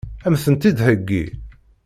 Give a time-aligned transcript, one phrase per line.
[0.25, 1.23] Ad m-tent-id-theggi?